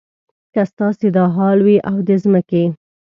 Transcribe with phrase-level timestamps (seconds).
[0.53, 2.63] که ستاسې دا حال وي او د ځمکې.